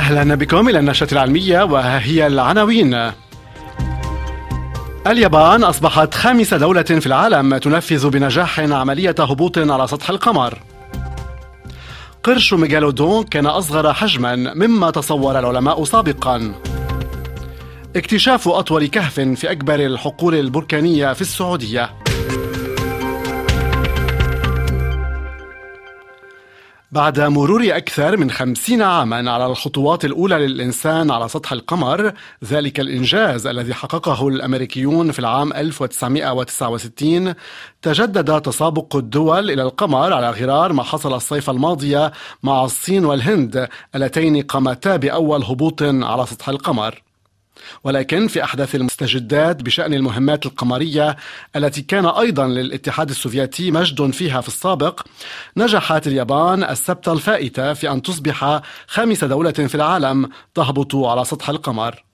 [0.00, 3.12] أهلا بكم إلى النشرة العلمية وهي العناوين.
[5.06, 10.58] اليابان أصبحت خامس دولة في العالم تنفذ بنجاح عملية هبوط على سطح القمر.
[12.22, 16.54] قرش ميغالودون كان أصغر حجما مما تصور العلماء سابقا.
[17.96, 21.90] اكتشاف أطول كهف في أكبر الحقول البركانية في السعودية.
[26.92, 32.12] بعد مرور أكثر من خمسين عاما على الخطوات الأولى للإنسان على سطح القمر
[32.44, 37.34] ذلك الإنجاز الذي حققه الأمريكيون في العام 1969
[37.82, 42.10] تجدد تسابق الدول إلى القمر على غرار ما حصل الصيف الماضي
[42.42, 47.09] مع الصين والهند اللتين قامتا بأول هبوط على سطح القمر.
[47.84, 51.16] ولكن في أحدث المستجدات بشأن المهمات القمرية
[51.56, 55.00] التي كان أيضا للاتحاد السوفيتي مجد فيها في السابق
[55.56, 62.09] نجحت اليابان السبت الفائت في أن تصبح خامس دولة في العالم تهبط على سطح القمر.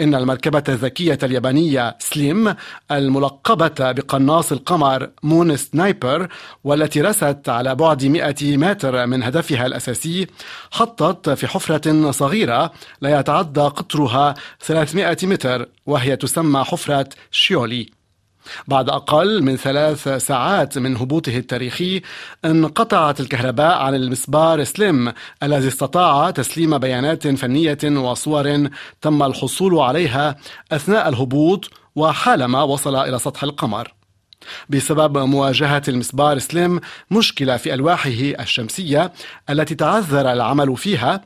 [0.00, 2.54] إن المركبة الذكية اليابانية سليم
[2.90, 6.28] الملقبة بقناص القمر Moon Sniper
[6.64, 10.26] والتي رست على بعد 100 متر من هدفها الأساسي
[10.70, 17.97] حطت في حفرة صغيرة لا يتعدى قطرها 300 متر وهي تسمى حفرة شيولي.
[18.68, 22.02] بعد أقل من ثلاث ساعات من هبوطه التاريخي
[22.44, 28.68] انقطعت الكهرباء عن المسبار سليم الذي استطاع تسليم بيانات فنية وصور
[29.00, 30.36] تم الحصول عليها
[30.72, 33.97] أثناء الهبوط وحالما وصل إلى سطح القمر.
[34.68, 38.10] بسبب مواجهة المسبار سليم مشكلة في ألواحه
[38.40, 39.12] الشمسية
[39.50, 41.20] التي تعذر العمل فيها.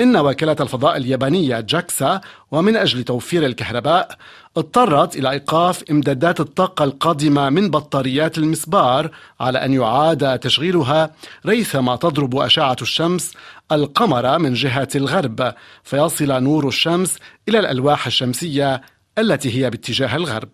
[0.00, 4.18] إن وكالة الفضاء اليابانية جاكسا ومن أجل توفير الكهرباء
[4.56, 11.10] اضطرت إلى إيقاف إمدادات الطاقة القادمة من بطاريات المسبار على أن يعاد تشغيلها
[11.46, 13.32] ريثما تضرب أشعة الشمس
[13.72, 15.54] القمر من جهة الغرب.
[15.84, 17.18] فيصل نور الشمس
[17.48, 18.82] إلى الألواح الشمسية
[19.18, 20.48] التي هي باتجاه الغرب.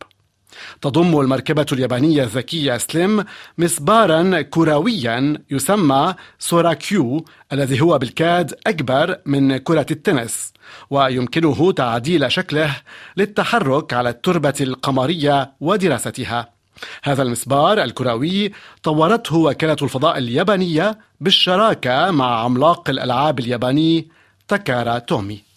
[0.81, 3.25] تضم المركبة اليابانية الذكية سليم
[3.59, 10.53] مسبارا كرويا يسمى سوراكيو الذي هو بالكاد أكبر من كرة التنس
[10.91, 12.77] ويمكنه تعديل شكله
[13.17, 16.49] للتحرك على التربة القمرية ودراستها.
[17.03, 24.09] هذا المسبار الكروي طورته وكالة الفضاء اليابانية بالشراكة مع عملاق الألعاب الياباني
[24.49, 25.54] تاكارا تومي.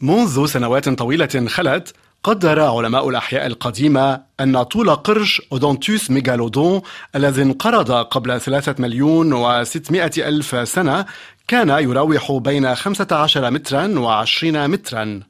[0.00, 1.94] منذ سنوات طويلة خلت
[2.24, 6.80] قدر علماء الأحياء القديمة أن طول قرش أوتودوس ميغالودون
[7.14, 11.06] الذي انقرض قبل ثلاثة مليون وستمائة ألف سنة
[11.48, 15.29] كان يراوح بين 15 مترا وعشرين مترا.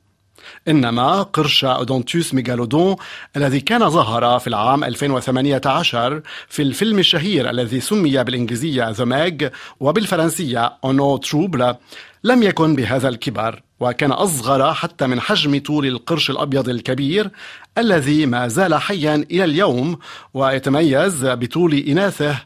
[0.68, 2.96] إنما قرش أوتودوس ميغالودون
[3.36, 10.72] الذي كان ظهر في العام 2018 في الفيلم الشهير الذي سمي بالإنجليزية The Meg وبالفرنسية
[10.84, 11.74] En eaux troubles
[12.24, 17.30] لم يكن بهذا الكبر وكان أصغر حتى من حجم طول القرش الأبيض الكبير
[17.78, 19.98] الذي ما زال حيا إلى اليوم
[20.34, 22.36] ويتميز بطول إناثه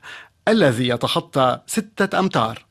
[0.49, 2.65] الذي يتخطى ستة أمتار.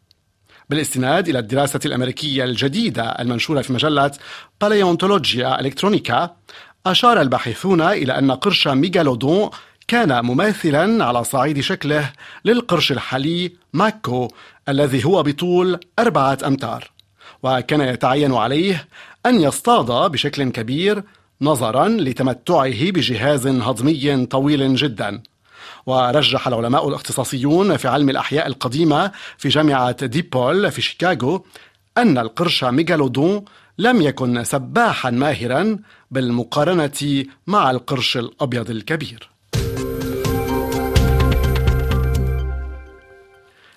[0.74, 4.12] بالاستناد إلى الدراسة الأمريكية الجديدة المنشورة في مجلة
[4.62, 6.36] باليونتولوجيا إلكترونيكا
[6.86, 9.50] أشار الباحثون إلى أن قرش ميغالودون
[9.88, 12.12] كان مماثلا على صعيد شكله
[12.46, 14.28] للقرش الحالي ماكو
[14.70, 16.92] الذي هو بطول أربعة أمتار
[17.44, 18.88] وكان يتعين عليه
[19.26, 21.04] أن يصطاد بشكل كبير
[21.42, 25.22] نظرا لتمتعه بجهاز هضمي طويل جدا.
[25.86, 31.46] ورجح العلماء الاختصاصيون في علم الأحياء القديمة في جامعة ديبول في شيكاغو
[31.98, 33.46] أن القرش ميغالودون
[33.78, 35.80] لم يكن سباحا ماهرا
[36.12, 39.30] بالمقارنة مع القرش الأبيض الكبير.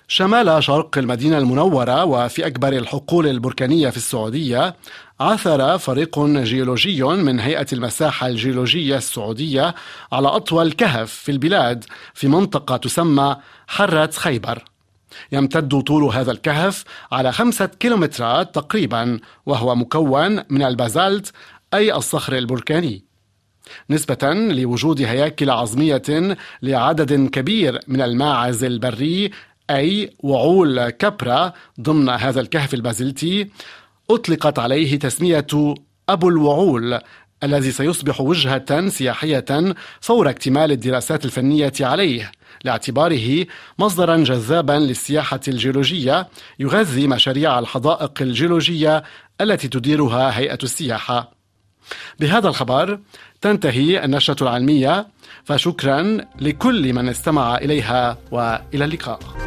[0.07, 4.75] شمال شرق المدينة المنورة وفي أكبر الحقول البركانية في السعودية
[5.19, 9.75] عثر فريق جيولوجي من هيئة المساحة الجيولوجية السعودية
[10.11, 13.37] على أطول كهف في البلاد في منطقة تسمى
[13.67, 14.63] حرة خيبر.
[15.31, 21.31] يمتد طول هذا الكهف على خمسة كيلومترات تقريبا وهو مكون من البازالت
[21.73, 23.03] أي الصخر البركاني.
[23.89, 29.31] نسبة لوجود هياكل عظمية لعدد كبير من الماعز البري
[29.69, 33.49] أي وعول كبرا ضمن هذا الكهف البازلتي
[34.11, 35.47] أطلقت عليه تسمية
[36.09, 36.99] أبو الوعول
[37.43, 42.31] الذي سيصبح وجهة سياحية فور اكتمال الدراسات الفنية عليه
[42.63, 43.45] لاعتباره
[43.79, 46.27] مصدرا جذابا للسياحة الجيولوجية
[46.59, 49.03] يغذي مشاريع الحدائق الجيولوجية
[49.41, 51.31] التي تديرها هيئة السياحة.
[52.19, 52.99] بهذا الخبر
[53.41, 55.07] تنتهي النشرة العلمية
[55.43, 59.46] فشكرا لكل من استمع إليها وإلى اللقاء.